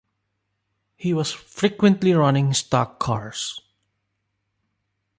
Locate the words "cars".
2.97-3.61